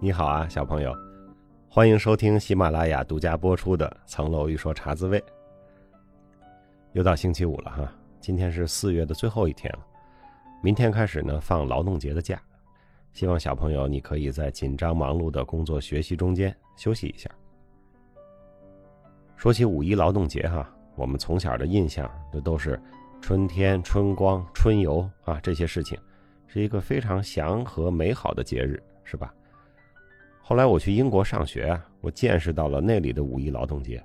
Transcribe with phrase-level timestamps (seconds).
[0.00, 0.96] 你好啊，小朋友，
[1.68, 5.18] 欢迎收听喜马拉雅独家播出的《层楼一说茶滋味》。
[6.92, 9.84] 又到星期五了哈，今天是四月的最后一天了，
[10.62, 12.40] 明天开始呢放劳动节的假，
[13.12, 17.28] 希望小朋友你可以在紧张忙碌的工作学习中间休息一下。
[19.34, 22.80] 说起五一劳动节哈，我们从小的印象这都是
[23.20, 25.98] 春天、春光、春游啊这些事情，
[26.46, 29.34] 是一个非常祥和美好的节日，是吧？
[30.48, 34.02] 后来我去英国上学啊，我见识到了那里的五一劳动节，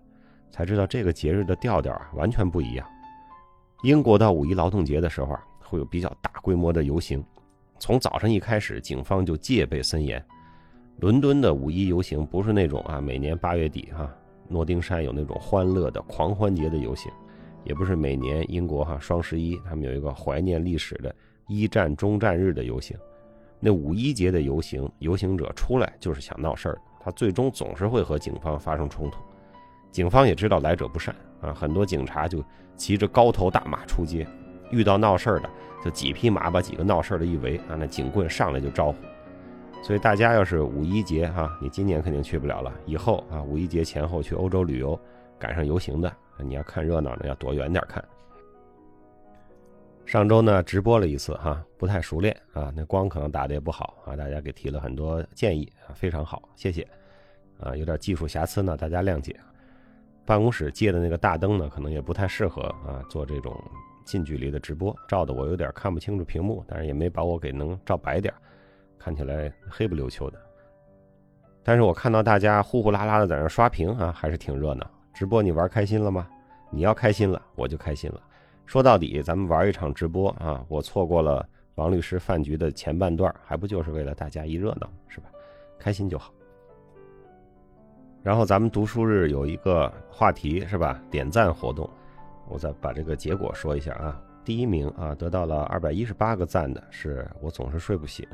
[0.52, 2.86] 才知道这个节日的调调啊完全不一样。
[3.84, 7.24] 英国到五一劳动节的时候啊，会有比较大规模的游行，
[7.80, 10.22] 从早上一开始，警方就戒备森严。
[10.98, 14.14] 伦敦的五一游行不是那种啊，每年八月底哈，
[14.50, 17.10] 诺丁山有那种欢乐的狂欢节的游行，
[17.64, 21.16] 也不是每年英国哈双十一他们有一个怀念历史的
[21.48, 22.98] 一战终战日的游行。
[23.66, 29.20] 那五一节的游行，游行者出来就是想闹事儿，他最终总是会和警方发生冲突。
[29.90, 32.44] 警方也知道来者不善啊，很多警察就
[32.76, 34.28] 骑着高头大马出街，
[34.70, 35.50] 遇到闹事儿的，
[35.82, 38.98] 就几匹马把几个闹事儿的一围啊，那警棍上来就招呼。
[39.82, 45.00] 所以大家要是五一节哈，你今年肯定去不了了，以后啊五一节前后去欧洲旅游，
[45.40, 48.04] 赶上游行的，你要看热闹呢，要躲远点看。
[50.14, 56.88] 上周呢直播了一次哈，不太熟练啊，那光可能打的也不好啊，大家给提了很多建议啊，非常好，谢谢。
[57.60, 59.36] 啊，有点技术瑕疵呢，大家谅解。
[60.24, 63.60] 办公室借的那个大灯呢，可能也不太适合啊做这种
[64.06, 68.32] 近距离的直播，照的我有点看不清楚屏幕，但是也没把我给能照白点，
[69.00, 70.40] 看起来黑不溜秋的。
[71.64, 74.88] 但是我看到大家呼呼啦啦的在那刷屏啊，还是挺热闹。
[75.12, 76.30] 直播你玩开心了吗？
[76.70, 78.22] 你要开心了，我就开心了。
[78.66, 80.66] 说到底，咱们玩一场直播啊！
[80.68, 85.28] 我错过了王律师饭局的前半段，还不就是为了大家一热闹，是吧？
[85.78, 86.34] 开心就好。
[88.24, 91.00] 然后咱们读书日有一个话题是吧？
[91.12, 91.88] 点赞活动，
[92.48, 94.20] 我再把这个结果说一下啊。
[94.46, 98.26] 第一名啊，得到了二百一十八个赞的是我总是睡不醒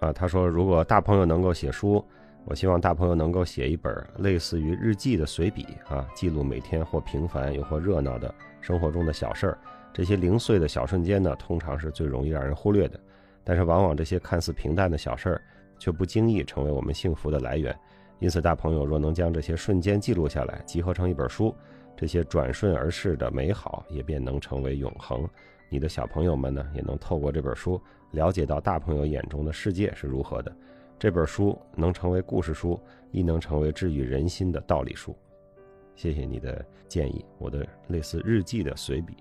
[0.00, 0.12] 啊。
[0.12, 2.02] 他说，如果大朋友能够写书，
[2.44, 8.34] 我希望大朋友能够写一本类似于日记的随笔啊，记录每天或平凡又或热闹的。
[8.60, 9.58] 生活中的小事儿，
[9.92, 12.98] 这些零碎的小瞬间呢，通常是最容易让人忽略的。
[13.44, 15.42] 但是，往往这些看似平淡的小事儿，
[15.78, 17.74] 却不经意成为我们幸福的来源。
[18.18, 21.54] 因此，大朋友若能将这些瞬间记录下来，集合成一本书，
[21.96, 25.26] 这些转瞬而逝的美好也便能成为永恒。
[25.70, 27.80] 你的小朋友们呢，也能透过这本书，
[28.10, 30.54] 了解到大朋友眼中的世界是如何的。
[30.98, 32.78] 这本书能成为故事书，
[33.12, 35.16] 亦能成为治愈人心的道理书。
[35.98, 39.16] 谢谢你的建议，我的类似日记的随笔，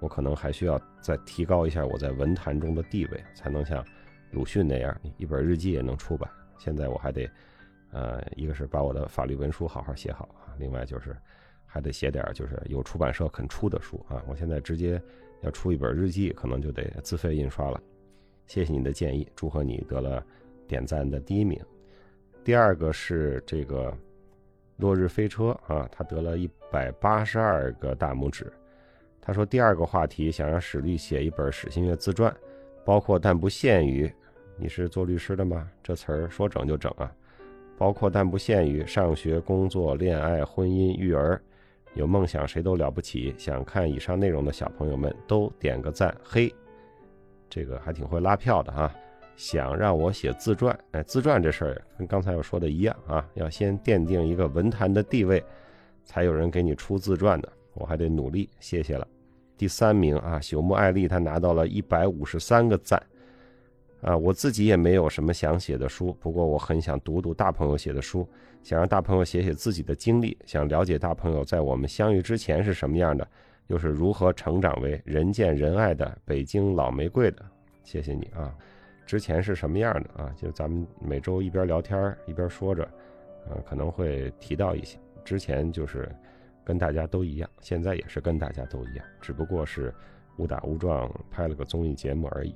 [0.00, 3.84] 我可能还需要再提高一下我在文坛中的地位，才能像
[4.30, 6.30] 鲁迅那样一本日记也能出版。
[6.56, 7.28] 现在我还得，
[7.90, 11.16] 呃，一个是把我的法律文书好好写好啊，另外就是
[11.66, 14.22] 还得写点就是有出版社肯出的书啊。
[14.28, 15.02] 我现在直接
[15.42, 17.82] 要出一本日记，可能就得自费印刷了。
[18.46, 20.24] 谢谢你的建议，祝贺你得了
[20.68, 21.60] 点赞的第一名。
[22.44, 23.92] 第二个是这个。
[24.78, 28.52] 落日飞车啊，他得了一百八十二个大拇指。
[29.20, 32.34] 他说：“第二个话题想让史律写一本史新月自传，
[32.84, 34.10] 包括但不限于，
[34.56, 35.68] 你是做律师的吗？
[35.82, 37.12] 这词儿说整就整啊！
[37.76, 41.40] 包括但不限于上学、工作、恋爱、婚姻、育儿，
[41.94, 43.34] 有梦想谁都了不起。
[43.36, 46.54] 想看以上内容的小朋友们都点个赞，嘿，
[47.50, 48.90] 这个还挺会拉票的哈。”
[49.38, 55.42] 想让我写自传，哎，自传这事儿跟刚才我说的一样啊，要先奠定一个文坛的地位，
[56.04, 57.48] 才有人给你出自传的。
[57.74, 59.06] 我还得努力，谢谢了。
[59.56, 63.00] 第三名啊，朽木爱丽她拿到了一百五十三个赞，
[64.00, 68.28] 啊，我自己也没有什么想写的书，不过我很想读读大朋友写的书，
[68.64, 73.24] 想让大朋友写写自己的经历，想了解大朋友在我们相遇之前是什么样的，
[73.68, 77.44] 又是如何成长为人见人爱的北京老玫瑰的。
[77.84, 78.52] 谢谢你啊。
[79.08, 80.30] 之前是什么样的啊？
[80.36, 82.86] 就咱们每周一边聊天一边说着，
[83.48, 84.98] 呃，可能会提到一些。
[85.24, 86.14] 之前就是
[86.62, 89.94] 跟大家都一样，现在也是跟大家都一样，只不过是
[90.36, 92.54] 误打误撞拍了个综艺节目而已。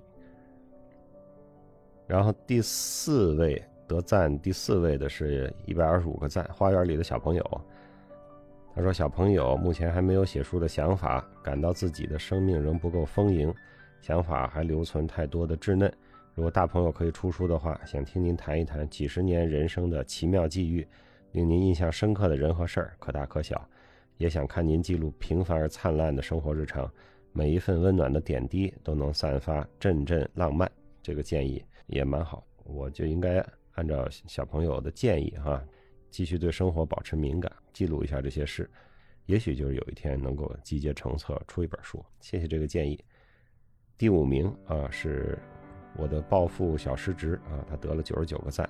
[2.07, 7.61] 然后第四位得赞，第四位的是一百二十五个赞，花园里的小朋友。
[8.75, 13.55] 他说：“小朋友目前还没有写书的想法，感到自己的生命仍不够丰盈，
[14.03, 15.91] 想法还留存太多的稚嫩。”
[16.35, 20.87] 如果大朋友可以出书的话，想听您谈一谈几十年人生的奇妙际遇，
[21.33, 23.69] 令您印象深刻的人和事儿，可大可小。
[24.17, 26.91] 也想看您记录平凡而灿烂的生活日常，
[27.33, 30.71] 每一份温暖的点滴都能散发阵阵浪漫。
[31.03, 35.63] 这个建议也蛮好，我就应该按照小朋友的建议哈，
[36.11, 38.71] 继续对生活保持敏感，记录一下这些事，
[39.27, 42.03] 也许就是有一天能够集结成册出一本书。
[42.21, 42.99] 谢谢这个建议。
[43.99, 45.39] 第五名啊，是
[45.97, 48.69] 我的暴富小师侄啊，他得了九十九个赞。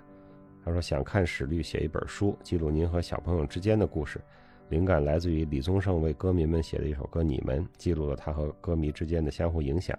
[0.64, 4.20] 他说想看史律写一本书，记录您和小朋友之间的故事。
[4.69, 9.98] 灵感来自于李宗盛为歌迷们写的一首歌《你们》，记录了他和歌迷之间的相互影响。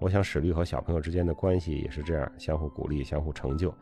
[0.00, 3.72] 我想史律和小朋友之间的关系也是这样，相互鼓励，相互成就。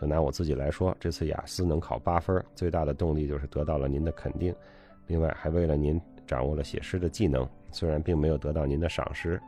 [0.00, 4.54] 就拿我自己来说，这次雅思能考八分，最大的动力就是得到了您的肯定。
[5.06, 9.40] 另外，还为了您掌握了写诗的技能，虽然并没有得到您的赏识。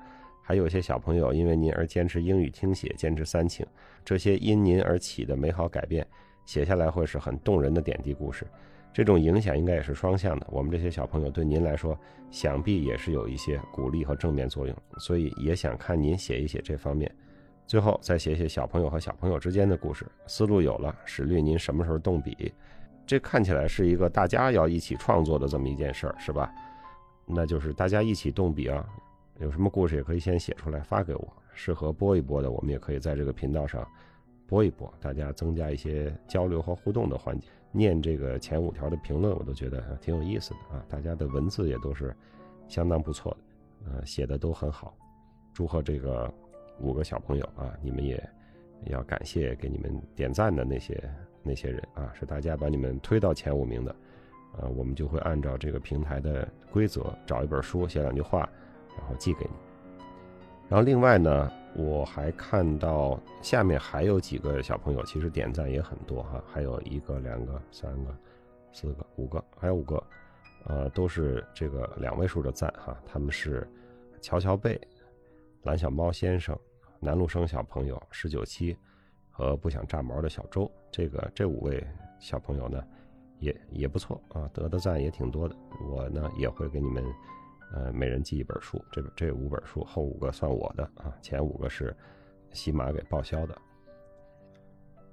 [0.48, 3.66] 还有些小朋友因为您而坚持英语听写，坚持三请，
[4.02, 6.06] 这些因您而起的美好改变，
[6.46, 8.46] 写下来会是很动人的点滴故事。
[8.90, 10.46] 这种影响应该也是双向的。
[10.50, 11.94] 我们这些小朋友对您来说，
[12.30, 17.14] 想必也是有一些鼓励和正面作用，所以也想看您写一写这方面。
[17.66, 20.06] 最后再写写小朋友和小朋友之间的故事。
[20.26, 22.50] 思路有了，史律，您什么时候动笔？
[23.06, 26.50] 这看起来是一个大家要一起创作的这么一件事儿，是吧？
[27.26, 28.82] 那就是大家一起动笔啊。
[29.38, 33.86] 有什么故事也可以先写出来发给我，适合播一播的，我们也可以在这个频道上
[34.46, 37.46] 播一播，大家增加一些交流和互动的环节。
[37.70, 40.84] 念这个前五条的评论，我都觉得挺有意思的啊！
[40.88, 42.16] 大家的文字也都是
[42.66, 44.96] 相当不错的，呃，写的都很好。
[45.52, 46.32] 祝贺这个
[46.80, 47.76] 五个小朋友啊！
[47.82, 48.20] 你们也
[48.86, 51.10] 要感谢给你们点赞的那些
[51.42, 53.94] 那些人啊，是大家把你们推到前五名的，
[54.58, 58.48] 呃，我们就会按照这个平台的规则找一本书，写两句话，
[58.98, 59.50] 然后寄给你。
[60.68, 61.50] 然后另外呢。
[61.74, 68.16] 我还看到下面还有几个小朋友，其实点赞也很多哈，还有一个、两个、三个、
[68.72, 70.02] 四个、五个，还有五个，
[70.64, 72.96] 呃，都是这个两位数的赞哈。
[73.06, 73.68] 他们是
[74.20, 74.80] 乔乔贝、
[75.62, 76.58] 蓝小猫先生、
[76.98, 78.76] 南陆生小朋友、十九七
[79.30, 80.68] 和不想炸毛的小周。
[80.90, 81.86] 这个这五位
[82.18, 82.82] 小朋友呢，
[83.38, 85.54] 也也不错啊，得的赞也挺多的。
[85.86, 87.04] 我呢也会给你们。
[87.72, 91.94] 呃，每人寄一本书，这这五本书后五个算我的啊，前五个是
[92.50, 93.54] 喜马给报销的。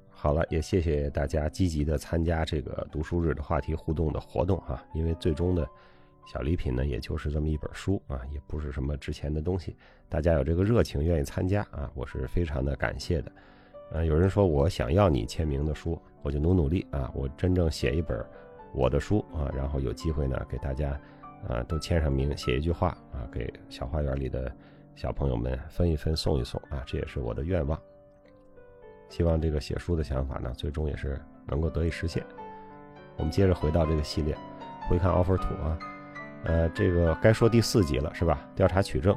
[0.10, 5.68] 好了，也谢谢大家积极的参加这个读书日的话题互动的活动哈，因为最终的
[6.26, 9.76] 小礼品呢，也就是这么一本书啊，也不是什么值钱的东西，
[10.08, 13.32] 大家有这个热情愿意参加啊，我是非常的感谢的。
[13.92, 18.26] 呃，有人说我想要你签名的书，我就努努力啊，我真正写一本
[18.74, 20.98] 我的书啊，然后有机会呢给大家。
[21.48, 24.52] 啊，都签上名，写一句话啊，给小花园里的
[24.96, 27.80] 小朋友们分一分，送一送啊，这也是我的愿望。
[29.10, 32.24] 希望这个写书的想法呢，最终也是能够得以实现。
[33.18, 34.36] 我们接着回到这个系列，
[34.90, 35.80] 回看 offer 图啊，
[36.46, 38.46] 呃，这个该说第四集了是吧？
[38.56, 39.16] 调查取证，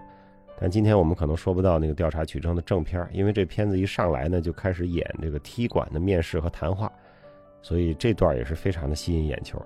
[0.61, 6.93] 但今天我们可能说不到那个调查取证的正片，因为这片子一上来呢，就开始演这个踢馆的面试和谈话，
[7.63, 9.61] 所以这段也是非常的吸引眼球。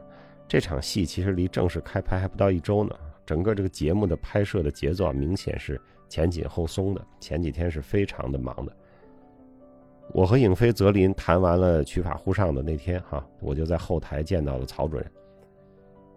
[0.52, 2.94] 这场戏其实离正式开拍还不到一周呢，
[3.24, 7.02] 整个这个节目的拍摄的节奏啊，明显是前紧后松的。
[7.18, 8.76] 前几天是非常的忙的。
[10.12, 15.10] 我和影飞、泽林谈完了取法乎上的那天哈，我就在后台见到了曹主任。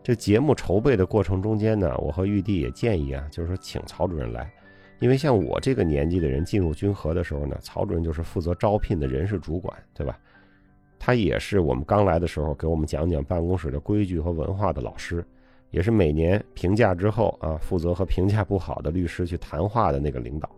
[0.04, 4.54] 这节目筹备的过程中间呢，我和玉帝也建议啊，就是说请曹主任来，
[5.00, 10.20] 因为像我这个年纪的人进入军和的时候呢，曹主任就是负责招聘的人事主管，对吧？
[11.00, 15.24] 他也是我们刚来的时候给我们讲讲办公室的规矩和文化的老师，
[15.70, 20.50] 也是每年评价之后啊，负责和评价不好的律师去谈话的那个领导。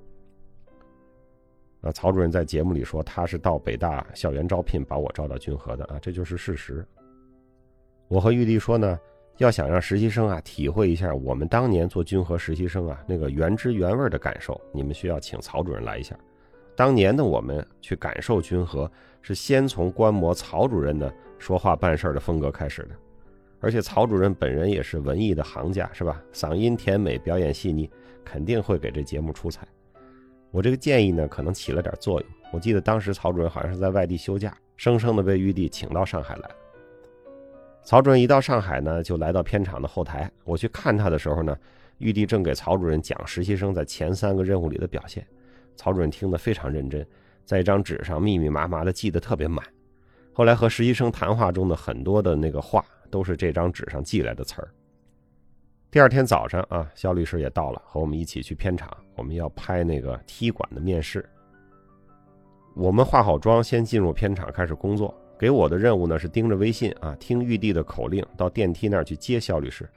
[1.82, 6.86] 啊，曹主任在节目里说他是到北大校园招聘把我招到军河的啊，这就是事实。
[8.08, 9.00] 我和玉帝说呢，
[9.38, 16.18] 要想让实习生啊体会一下我们当年做军和实习生啊那个原汁原味的感受，你们需要请曹主任来一下。
[16.78, 18.90] 当年的我们去感受军河。
[19.20, 22.92] 是先从观摩曹主任的说话办事的风格开始的，
[23.60, 26.24] 而且曹主任本人也是文艺的行家，是吧？
[26.32, 27.90] 嗓音甜美，表演细腻，
[28.24, 29.68] 肯定会给这节目出彩。
[30.50, 32.30] 我这个建议呢，可能起了点作用。
[32.54, 36.50] 我记得当时曹主任好像是在外地休假，生生的被玉帝请到上海来。
[37.84, 40.32] 曹主任一到上海呢，就来到片场的后台。
[40.46, 41.54] 我去看他的时候呢，
[41.98, 45.28] 玉帝正给曹主任讲实习生在前三个任务里的表现。
[45.78, 47.08] 曹主任听得非常认真。
[47.46, 49.66] 在一张纸上密密麻麻的记得特别满，
[50.34, 54.68] 后来和实习生谈话中的很多的那个话都是这张纸上记来的词儿。
[55.90, 61.24] 第二天早上啊，肖律师也到了，和我们一起去片场，我们要拍那个踢馆的面试。
[62.76, 65.16] 我们化好妆，先进入片场开始工作。
[65.40, 69.88] 给我的任务呢是盯着微信啊，听玉帝的口令，到电梯那儿去接肖律师。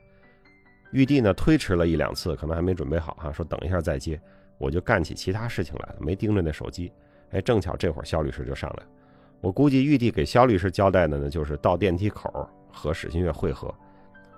[0.92, 4.20] 玉帝呢推迟了一两次，可能还没准备好哈，说等一下再接。
[4.60, 6.92] 我就干起其他事情来了，没盯着那手机。
[7.30, 8.84] 哎，正巧这会儿肖律师就上来，
[9.40, 13.74] 我估计玉帝给肖律师交代的呢，就是到电梯口和史新月会合。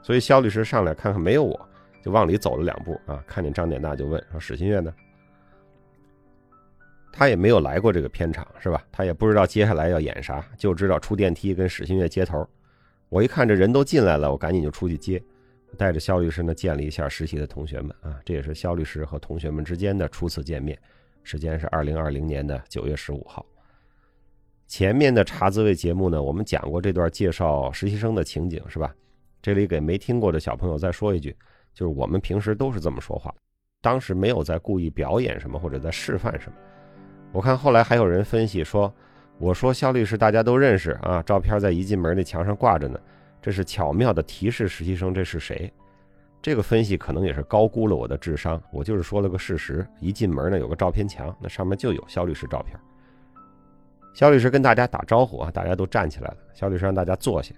[0.00, 1.68] 所以肖律师上来看看没有我，
[2.04, 4.94] 就往里走了两步啊，看见张典大就问说：“史新月呢？”
[7.12, 8.82] 他也没有来过这个片场，是吧？
[8.92, 12.48] 他也不知道接下来要演啥，就知道出电梯跟史新月接头。
[13.08, 15.22] 我一看这人都进来了，我赶紧就出去接，
[15.76, 20.78] 带着肖律师呢见了一下实习的同学们啊，这也是肖律师和同学们之间的初次见面，
[21.22, 23.44] 时间是二零二零年的九月十五号。
[24.66, 28.94] 前面的茶滋味节目呢，我们讲过这段介绍实习生的情景，是吧？
[29.42, 31.36] 这里给没听过的小朋友再说一句，
[31.74, 33.34] 就是我们平时都是这么说话，
[33.80, 36.56] 当时没有在故意表演什么或者在示范什么。
[37.32, 38.94] 我看后来还有人分析说，
[39.38, 43.00] 我说肖律师大家都认识啊，照片在一进门那墙上挂着呢，
[43.42, 45.70] 这是巧妙的提示实习生这是谁。
[46.40, 52.78] 这个分析可能也是高估了我的智商，我就是说了个事实，一进门呢有个照片墙，那上面就有肖律师照片。
[54.14, 56.36] 肖律师跟大家打招呼啊，大家都站起来了。
[56.54, 57.54] 肖律师让大家坐下，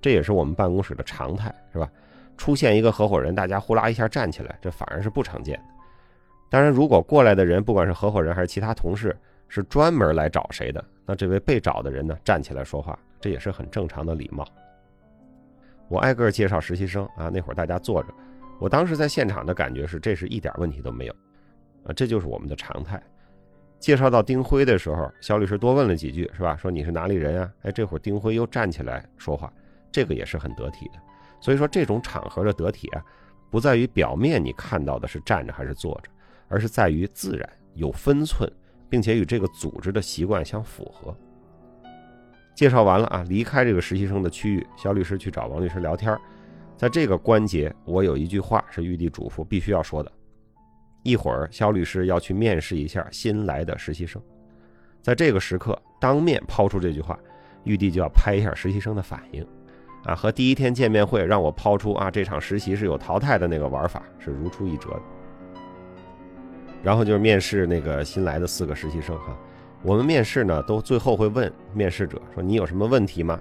[0.00, 1.90] 这也是我们办公室的常态，是吧？
[2.36, 5.64] 出现一个合伙人，大家呼啦一下站起来，这反而是不常见的。
[6.48, 9.14] 当然，如果过来的人不管是合伙人还是其他同事，
[9.48, 14.46] 是专门来找谁的，那这位被找的人呢，站起来说话，这也是很正常的礼貌。
[15.88, 18.08] 我挨个介绍实习生啊，那会儿大家坐着，
[18.58, 21.12] 我当时在现场的感觉是，这是一点问题都没有，
[21.84, 23.02] 啊，这就是我们的常态。
[23.78, 26.56] 介绍到丁辉的时候，肖律师多问了几句，是吧？
[26.56, 27.52] 说你是哪里人啊？
[27.62, 29.52] 哎，这会儿丁辉又站起来说话，
[29.90, 30.94] 这个也是很得体的。
[31.40, 33.04] 所以说，这种场合的得体啊，
[33.50, 36.10] 不在于表面你看到的是站着还是坐着，
[36.48, 38.50] 而是在于自然、有分寸，
[38.90, 41.16] 并且与这个组织的习惯相符合。
[42.58, 46.18] 介绍完了啊，离开这个实习生的区域，肖律师去找王律师聊天。
[46.76, 50.10] 在这个关节，我有一句话是玉帝嘱咐必须要说的。
[51.04, 54.20] 一会儿，肖律师要去面试一下新来的实习生，
[55.00, 57.16] 在这个时刻当面抛出这句话，
[57.62, 59.46] 玉帝就要拍一下实习生的反应，
[60.02, 65.02] 啊，和第一天见面会让我抛出啊这场实习是有淘汰的那个玩法是如出一辙的。
[66.82, 69.38] 然后就是面试那个新来的四个实习生哈，
[69.82, 73.40] 我们面试呢都最后会问面试者说你有什么问题吗？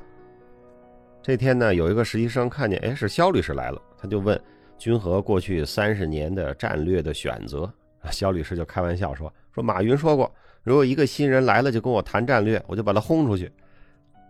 [1.21, 4.39] 这天呢有一个实习生看见哎是肖律师来了，他就问。
[4.79, 7.67] 君和过去三十年的战略的选择，
[8.11, 13.51] 肖律师就开玩笑说：“说马云说过，如果一个新人来了就跟我谈战略，我就把他轰出去。”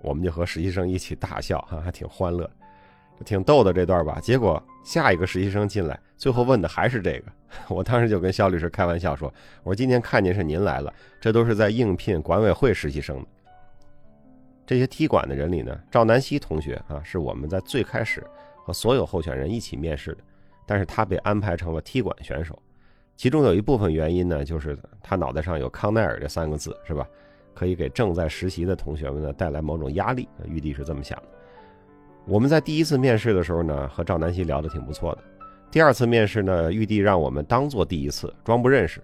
[0.02, 2.50] 我们就和实习生一起大笑，哈，还挺欢乐，
[3.26, 4.20] 挺逗的这段吧。
[4.22, 7.26] 结果下一个实习生进来，最后问的还是这个。
[7.70, 9.34] 我当时就跟肖律师开玩笑说
[9.64, 13.28] ：“我说今天看见是您来了，这都是在应聘管委会实习生的。”
[14.68, 18.22] 这些踢馆的人里呢，赵南希同学啊，是我们在最开始
[18.64, 20.18] 和所有候选人一起面试的。
[20.66, 22.62] 但是他被安排成了踢馆选手，
[23.16, 27.08] 其中有一部分原因呢，就是他脑袋上有康奈尔这三个字，是吧？
[27.54, 30.28] 可以给正在实习的同学们呢带来某种压力。
[30.46, 31.28] 玉帝是这么想的。
[32.28, 35.24] 我们在第一次面试的时候呢，和赵南希聊得挺不错的。
[35.72, 39.02] 第二次面试呢，玉帝让我们当做第一次，装不认识，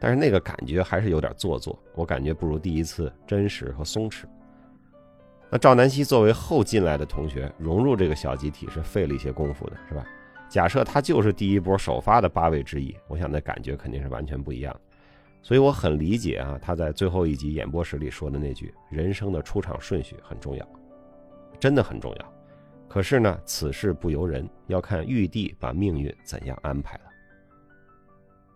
[0.00, 4.24] 但是那个感觉还是有点做作，我感觉不如第一次真实和松弛。
[5.48, 10.04] 那赵南希作为后进来的同学，融入这个小集体是费了一些功夫的，是吧？
[10.48, 14.74] 假设他就是第一波首发的八位之一，我想那感觉肯定是完全不一样。
[15.42, 20.68] 所以我很理解啊，他在最后一集演播室里说的那句：“人生的出场顺序很重要，
[21.60, 22.32] 真的很重要。”
[22.88, 27.02] 可是呢，此事不由人，要看玉帝把命运怎样安排了。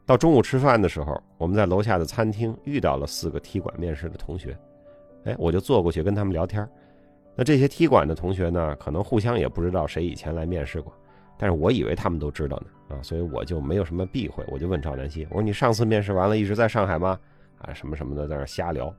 [0.06, 4.56] 到中午吃饭的时候，我们在楼下的餐厅遇到了四个踢馆面试的同学，
[5.24, 6.68] 哎，我就坐过去跟他们聊天。
[7.36, 10.92] 那这些踢馆的同学呢，可能互相也不知道谁以前来面试过。
[11.38, 17.18] 但是我以为他们都知道呢，啊，所以我就没有什么避讳，我就问赵南希，我说你上次面试完了，一直在上海吗？
[17.58, 18.94] 啊，什么什么的，在那瞎聊，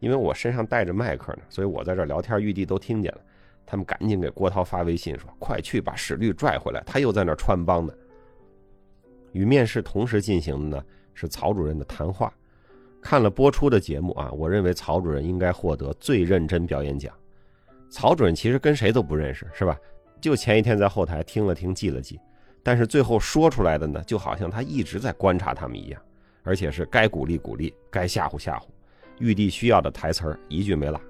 [0.00, 3.20] 因为我身上带着麦克呢，所以我在这聊天，玉帝都听见了。
[3.66, 7.92] 他们赶紧给郭涛发微信说，快去把史律拽回来，他又在那穿帮呢。
[9.32, 12.32] 与面试同时进行的呢是曹主任的谈话。
[13.00, 17.12] 看了播出的节目啊，我认为曹主任应该获得最认真表演奖。
[17.90, 19.76] 曹主任其实跟谁都不认识，是吧？
[20.20, 22.20] 就前一天在后台听了听，记了记，
[22.62, 26.00] 但是最后说出来的呢，就好像他一直在观察他们一样，
[26.44, 28.66] 而且是该鼓励鼓励，该吓唬吓唬，
[29.18, 31.00] 玉帝需要的台词儿一句没落。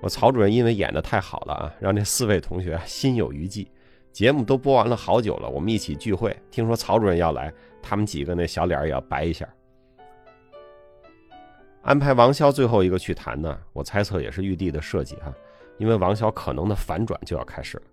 [0.00, 3.70] 我曹主任因为演的太好了啊，让这四位同学心有余悸。
[4.12, 7.52] 节目都播完了好久了，我们一起聚会，听说曹主任要来，
[7.82, 9.48] 他们几个那小脸也要白一下。
[11.82, 15.32] 安排王潇最后一个去谈呢，我猜测也是玉帝的设计哈，
[15.78, 17.84] 因为王潇可能的反转就要开始了。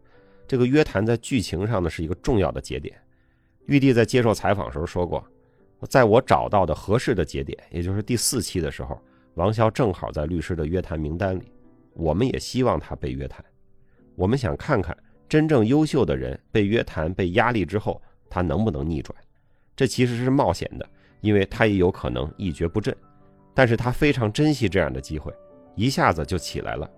[0.47, 2.95] 这个约谈在剧情上呢是一个重要的节点。
[3.65, 5.23] 玉帝在接受采访时候说过，
[5.89, 8.99] 在我找到的合适的节点，也就是第四期的时候，
[9.35, 11.51] 王潇正好在律师的约谈名单里。
[11.95, 13.43] 我们也希望他被约谈。
[14.15, 14.95] 我们想看看
[15.27, 19.15] 真正优秀的人被约谈、被压力之后，他能不能逆转。
[19.75, 20.87] 这其实是冒险的，
[21.21, 22.95] 因为他也有可能一蹶不振。
[23.53, 25.33] 但是他非常珍惜这样的机会，
[25.75, 26.89] 一下子就起来了。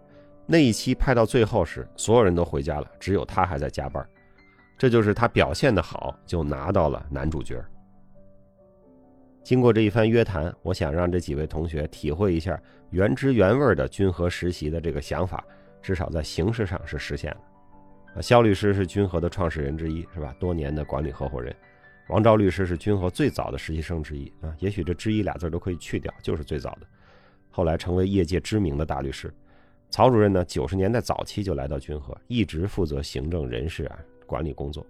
[0.45, 4.03] 那一期拍到最后时，所有人都回家了，只有他还在加班。
[4.77, 7.63] 这就是他表现的好，就拿到了男主角。
[9.47, 15.41] 经过这一番约谈，我想让这几位同学体会一下原汁原味的君和实习的这个想法，
[15.81, 18.21] 至少在形式上是实现了。
[18.21, 20.35] 肖律师是君和的创始人之一，是吧？
[20.37, 21.55] 多年的管理合伙人。
[22.09, 26.87] 王昭律师是君和最早的实习生之一啊，也许这“之一”俩字都可以去掉，就是最早的。
[27.49, 29.33] 后来成为业界知名的大律师。
[29.89, 34.85] 曹主任呢，九十年代早期就来到君和，一直负责行政人事啊管理工作。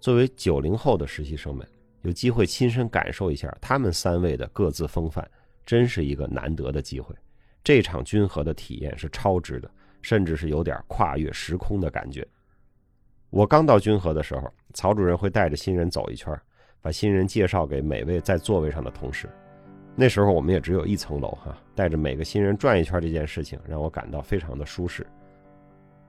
[0.00, 1.64] 作为九零后的实习生们。
[2.04, 5.26] 有机会亲身感受一下他们三位的各自风范，
[5.64, 7.14] 真是一个难得的机会。
[7.62, 9.70] 这场君和的体验是超值的，
[10.02, 12.26] 甚至是有点跨越时空的感觉。
[13.30, 16.38] 我刚到君和的时候，曹主任会带着新人走一圈，
[16.82, 19.26] 把新人介绍给每位在座位上的同事。
[19.96, 25.06] 那时候我们也只有一层楼哈，带着每个新人转一圈这件事情，让我感到非常的舒适。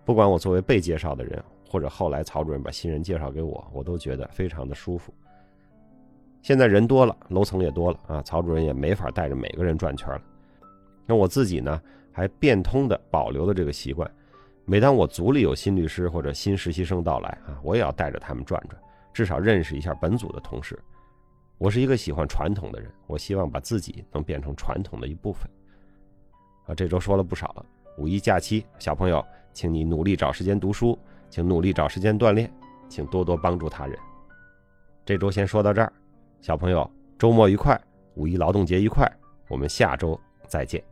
[0.04, 5.14] 不管我作为被介绍的人，或者后来曹主任把新人介绍给我，我都觉得非常的舒服。
[6.46, 10.22] 现在人多了，楼层也多了啊，曹主任也没法带着每个人转圈了。
[11.04, 14.08] 那我自己呢，还变通的保留了这个习惯。
[14.64, 18.80] 每当我组里有新律师或者新实习生到来啊，我也要带着他们转转，
[19.12, 20.78] 至少认识一下本组的同事。
[21.58, 25.50] 我是一个喜欢传统的人，我希望把自己能变成传统的一部分。
[26.68, 27.66] 啊，这周说了不少了。
[27.98, 30.96] 五一假期，小朋友，请你努力找时间读书，
[31.28, 32.54] 请努力找时间锻炼，
[32.88, 33.98] 请多多帮助他人。
[35.04, 35.92] 这周先说到这儿。
[36.42, 37.80] 小朋友，周末愉快，
[38.16, 39.12] 五一劳动节愉快，
[39.48, 40.84] 我们下周再见。